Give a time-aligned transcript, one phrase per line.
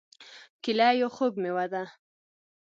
[0.63, 1.83] کېله یو خوږ مېوه ده.